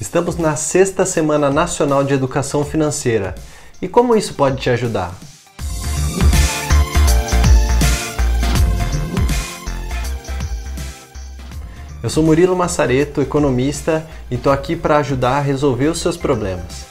[0.00, 3.34] Estamos na sexta Semana Nacional de Educação Financeira.
[3.82, 5.14] E como isso pode te ajudar?
[12.02, 16.86] Eu sou Murilo Massareto, economista, e estou aqui para ajudar a resolver os seus problemas.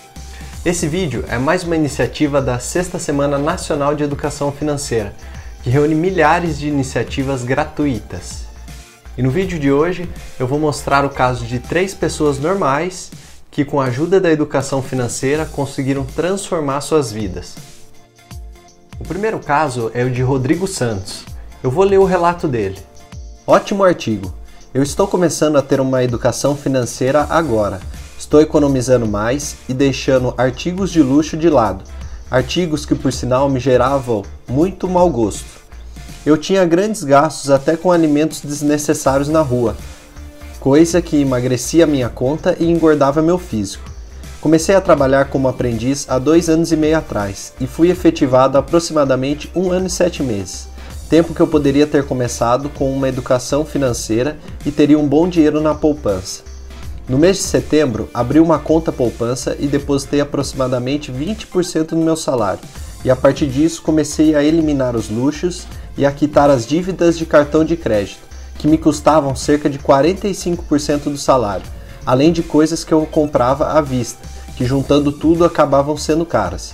[0.63, 5.15] Esse vídeo é mais uma iniciativa da Sexta Semana Nacional de Educação Financeira,
[5.63, 8.48] que reúne milhares de iniciativas gratuitas.
[9.19, 10.09] E no vídeo de hoje
[10.39, 13.11] eu vou mostrar o caso de três pessoas normais
[13.51, 17.57] que, com a ajuda da educação financeira, conseguiram transformar suas vidas.
[18.97, 21.25] O primeiro caso é o de Rodrigo Santos.
[21.61, 22.79] Eu vou ler o relato dele.
[23.45, 24.33] Ótimo artigo.
[24.73, 27.81] Eu estou começando a ter uma educação financeira agora.
[28.17, 31.83] Estou economizando mais e deixando artigos de luxo de lado.
[32.31, 35.59] Artigos que, por sinal, me geravam muito mau gosto.
[36.25, 39.77] Eu tinha grandes gastos até com alimentos desnecessários na rua,
[40.59, 43.89] coisa que emagrecia minha conta e engordava meu físico.
[44.41, 49.49] Comecei a trabalhar como aprendiz há dois anos e meio atrás e fui efetivado aproximadamente
[49.55, 50.67] um ano e sete meses,
[51.09, 55.61] tempo que eu poderia ter começado com uma educação financeira e teria um bom dinheiro
[55.61, 56.43] na poupança.
[57.07, 62.59] No mês de setembro, abri uma conta poupança e depositei aproximadamente 20% do meu salário,
[63.03, 65.65] e a partir disso comecei a eliminar os luxos
[65.99, 68.21] e a quitar as dívidas de cartão de crédito,
[68.57, 71.65] que me custavam cerca de 45% do salário,
[72.05, 74.17] além de coisas que eu comprava à vista,
[74.55, 76.73] que juntando tudo acabavam sendo caras.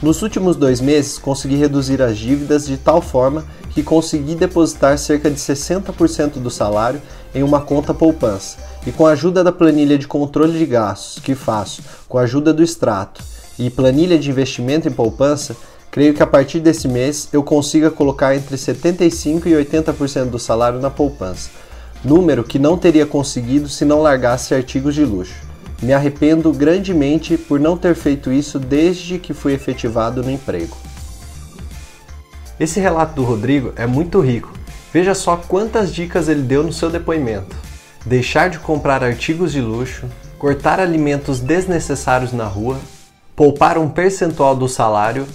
[0.00, 5.30] Nos últimos dois meses consegui reduzir as dívidas de tal forma que consegui depositar cerca
[5.30, 7.02] de 60% do salário
[7.34, 11.34] em uma conta poupança, e com a ajuda da planilha de controle de gastos que
[11.34, 13.22] faço com a ajuda do extrato
[13.58, 15.54] e planilha de investimento em poupança,
[15.98, 20.78] Creio que a partir desse mês eu consiga colocar entre 75% e 80% do salário
[20.78, 21.50] na poupança,
[22.04, 25.34] número que não teria conseguido se não largasse artigos de luxo.
[25.82, 30.76] Me arrependo grandemente por não ter feito isso desde que fui efetivado no emprego.
[32.60, 34.52] Esse relato do Rodrigo é muito rico.
[34.92, 37.56] Veja só quantas dicas ele deu no seu depoimento.
[38.06, 40.06] Deixar de comprar artigos de luxo,
[40.38, 42.78] cortar alimentos desnecessários na rua,
[43.34, 45.26] poupar um percentual do salário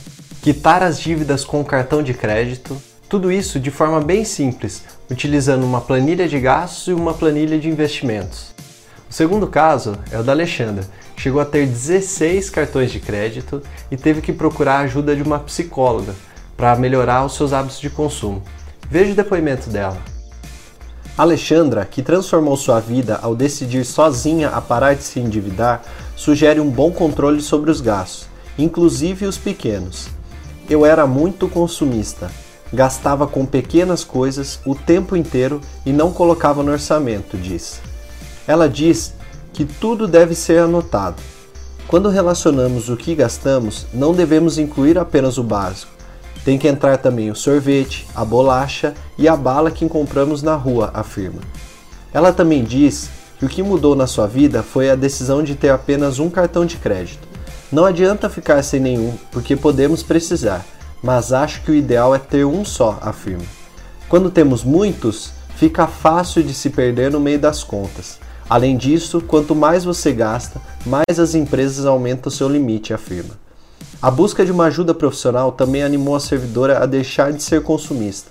[0.43, 2.75] quitar as dívidas com cartão de crédito,
[3.07, 7.69] tudo isso de forma bem simples, utilizando uma planilha de gastos e uma planilha de
[7.69, 8.53] investimentos.
[9.09, 10.83] O segundo caso é o da Alexandra.
[11.15, 15.39] Chegou a ter 16 cartões de crédito e teve que procurar a ajuda de uma
[15.39, 16.13] psicóloga
[16.57, 18.43] para melhorar os seus hábitos de consumo.
[18.89, 19.97] Veja o depoimento dela.
[21.17, 25.83] Alexandra, que transformou sua vida ao decidir sozinha a parar de se endividar,
[26.17, 28.27] sugere um bom controle sobre os gastos,
[28.57, 30.09] inclusive os pequenos.
[30.69, 32.31] Eu era muito consumista,
[32.71, 37.81] gastava com pequenas coisas o tempo inteiro e não colocava no orçamento, diz.
[38.47, 39.13] Ela diz
[39.51, 41.21] que tudo deve ser anotado.
[41.87, 45.91] Quando relacionamos o que gastamos, não devemos incluir apenas o básico.
[46.43, 50.91] Tem que entrar também o sorvete, a bolacha e a bala que compramos na rua,
[50.93, 51.41] afirma.
[52.13, 55.69] Ela também diz que o que mudou na sua vida foi a decisão de ter
[55.69, 57.27] apenas um cartão de crédito.
[57.73, 60.63] Não adianta ficar sem nenhum, porque podemos precisar,
[61.01, 63.43] mas acho que o ideal é ter um só, afirma.
[64.07, 68.19] Quando temos muitos, fica fácil de se perder no meio das contas.
[68.47, 73.33] Além disso, quanto mais você gasta, mais as empresas aumentam seu limite, afirma.
[73.99, 78.29] A busca de uma ajuda profissional também animou a servidora a deixar de ser consumista.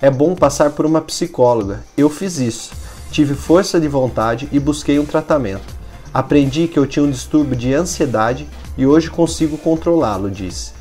[0.00, 1.84] É bom passar por uma psicóloga.
[1.96, 2.72] Eu fiz isso.
[3.12, 5.78] Tive força de vontade e busquei um tratamento.
[6.12, 10.72] Aprendi que eu tinha um distúrbio de ansiedade e hoje consigo controlá-lo, disse.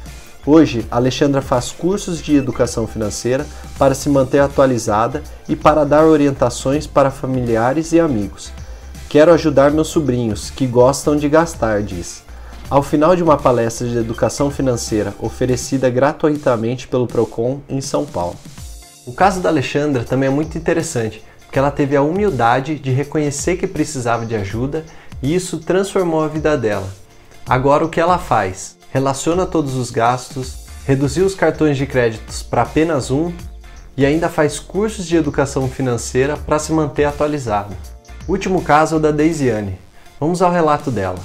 [0.45, 3.45] Hoje, Alexandra faz cursos de educação financeira
[3.77, 8.51] para se manter atualizada e para dar orientações para familiares e amigos.
[9.09, 12.23] Quero ajudar meus sobrinhos, que gostam de gastar, diz.
[12.69, 18.35] Ao final de uma palestra de educação financeira oferecida gratuitamente pelo Procon em São Paulo.
[19.05, 23.57] O caso da Alexandra também é muito interessante, porque ela teve a humildade de reconhecer
[23.57, 24.85] que precisava de ajuda
[25.21, 26.87] e isso transformou a vida dela.
[27.49, 28.77] Agora o que ela faz?
[28.91, 33.33] Relaciona todos os gastos, reduziu os cartões de créditos para apenas um
[33.97, 37.75] e ainda faz cursos de educação financeira para se manter atualizada.
[38.27, 39.79] O último caso é o da Deisiane.
[40.19, 41.17] Vamos ao relato dela.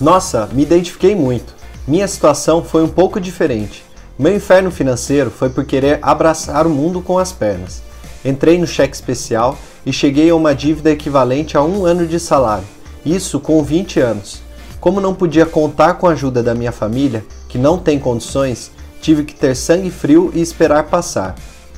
[0.00, 1.56] Nossa, me identifiquei muito.
[1.88, 3.84] Minha situação foi um pouco diferente.
[4.16, 7.82] Meu inferno financeiro foi por querer abraçar o mundo com as pernas.
[8.24, 12.66] Entrei no cheque especial e cheguei a uma dívida equivalente a um ano de salário,
[13.04, 14.49] isso com 20 anos.
[14.80, 19.24] Como não podia contar com a ajuda da minha família, que não tem condições, tive
[19.24, 21.34] que ter sangue frio e esperar passar.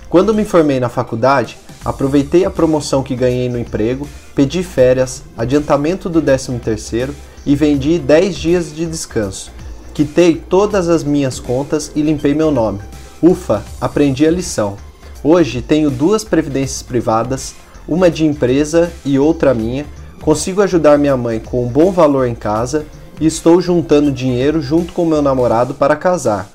[0.09, 6.09] Quando me formei na faculdade, aproveitei a promoção que ganhei no emprego pedi férias, adiantamento
[6.09, 7.11] do 13º
[7.45, 9.51] e vendi 10 dias de descanso.
[9.95, 12.81] Quitei todas as minhas contas e limpei meu nome.
[13.23, 14.77] Ufa, aprendi a lição.
[15.23, 17.55] Hoje tenho duas previdências privadas,
[17.87, 19.85] uma de empresa e outra minha.
[20.23, 22.87] Consigo ajudar minha mãe com um bom valor em casa
[23.21, 26.49] e estou juntando dinheiro junto com meu namorado para casar.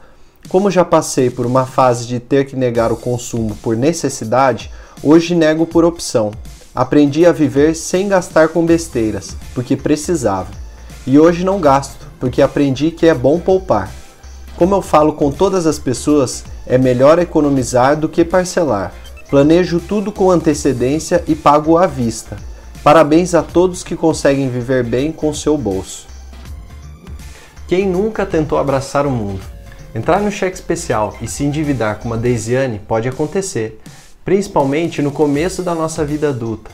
[0.47, 4.71] Como já passei por uma fase de ter que negar o consumo por necessidade,
[5.03, 6.31] hoje nego por opção.
[6.73, 10.47] Aprendi a viver sem gastar com besteiras, porque precisava.
[11.05, 13.91] E hoje não gasto, porque aprendi que é bom poupar.
[14.55, 18.93] Como eu falo com todas as pessoas, é melhor economizar do que parcelar.
[19.29, 22.37] Planejo tudo com antecedência e pago à vista.
[22.87, 26.07] Parabéns a todos que conseguem viver bem com seu bolso.
[27.67, 29.41] Quem nunca tentou abraçar o mundo?
[29.93, 33.81] Entrar no cheque especial e se endividar com uma Deisiane pode acontecer,
[34.23, 36.71] principalmente no começo da nossa vida adulta,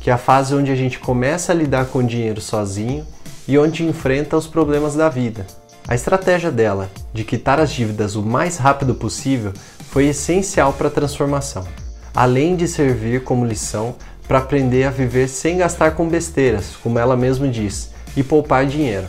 [0.00, 3.06] que é a fase onde a gente começa a lidar com o dinheiro sozinho
[3.46, 5.46] e onde enfrenta os problemas da vida.
[5.86, 9.52] A estratégia dela, de quitar as dívidas o mais rápido possível,
[9.90, 11.66] foi essencial para a transformação,
[12.14, 13.94] além de servir como lição
[14.30, 19.08] para aprender a viver sem gastar com besteiras, como ela mesma diz, e poupar dinheiro.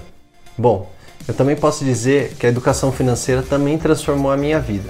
[0.58, 0.90] Bom,
[1.28, 4.90] eu também posso dizer que a educação financeira também transformou a minha vida.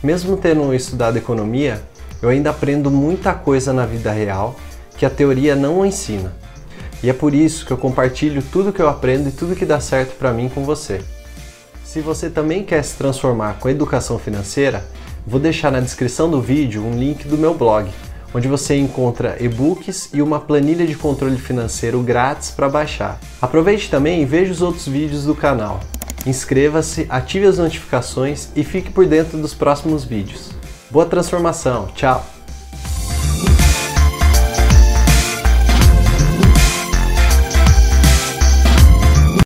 [0.00, 1.82] Mesmo tendo estudado economia,
[2.22, 4.54] eu ainda aprendo muita coisa na vida real
[4.96, 6.32] que a teoria não ensina.
[7.02, 9.80] E é por isso que eu compartilho tudo que eu aprendo e tudo que dá
[9.80, 11.00] certo para mim com você.
[11.84, 14.84] Se você também quer se transformar com educação financeira,
[15.26, 17.90] vou deixar na descrição do vídeo um link do meu blog,
[18.34, 23.18] onde você encontra e-books e uma planilha de controle financeiro grátis para baixar.
[23.40, 25.80] Aproveite também e veja os outros vídeos do canal.
[26.26, 30.50] Inscreva-se, ative as notificações e fique por dentro dos próximos vídeos.
[30.90, 32.41] Boa transformação, tchau!